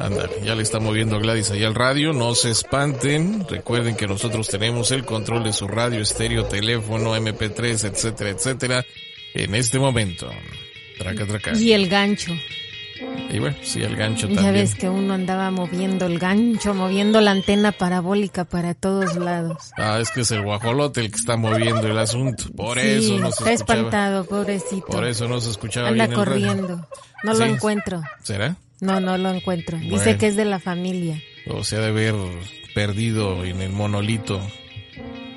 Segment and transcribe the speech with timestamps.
[0.00, 4.48] Ándale, ya le está moviendo Gladys ahí al radio, no se espanten, recuerden que nosotros
[4.48, 8.84] tenemos el control de su radio, estéreo, teléfono, MP3, etcétera, etcétera,
[9.34, 10.30] en este momento.
[10.98, 11.52] Traca, traca.
[11.54, 12.32] Y el gancho.
[13.30, 14.54] Y bueno, sí, el gancho Ya también.
[14.54, 19.70] ves que uno andaba moviendo el gancho, moviendo la antena parabólica para todos lados.
[19.78, 23.18] Ah, es que es el guajolote el que está moviendo el asunto, por sí, eso
[23.18, 23.78] no se está escuchaba.
[23.80, 24.86] espantado, pobrecito.
[24.86, 26.46] Por eso no se escuchaba Anda bien el radio.
[26.48, 26.88] corriendo.
[27.22, 28.02] No lo encuentro.
[28.22, 28.56] ¿Será?
[28.80, 29.78] No, no lo encuentro.
[29.78, 31.22] Dice que es de la familia.
[31.46, 32.14] O se ha de haber
[32.74, 34.40] perdido en el monolito,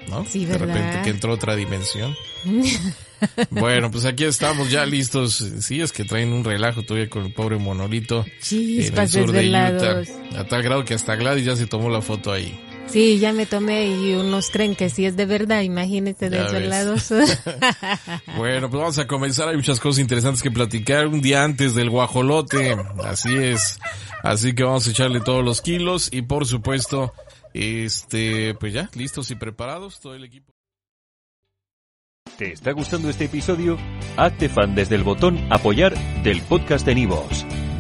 [0.10, 0.26] ¿no?
[0.26, 0.76] Sí, de ¿verdad?
[0.76, 2.16] repente que entró otra dimensión.
[3.50, 5.44] bueno, pues aquí estamos ya listos.
[5.60, 9.32] Sí, es que traen un relajo todavía con el pobre monolito en el Chispas sur
[9.32, 9.50] de.
[9.50, 10.04] Utah.
[10.40, 12.60] A tal grado que hasta Gladys ya se tomó la foto ahí.
[12.88, 15.62] Sí, ya me tomé y unos creen que sí es de verdad.
[15.62, 16.52] Imagínate Ya ves.
[16.52, 17.10] desvelados.
[18.38, 19.48] Bueno, pues vamos a comenzar.
[19.50, 22.76] Hay muchas cosas interesantes que platicar un día antes del guajolote.
[23.04, 23.80] Así es.
[24.22, 27.14] Así que vamos a echarle todos los kilos y por supuesto,
[27.54, 30.54] este, pues ya, listos y preparados, todo el equipo.
[32.38, 33.78] ¿Te está gustando este episodio?
[34.18, 35.94] Hazte fan desde el botón Apoyar
[36.24, 37.46] del podcast de Nivos.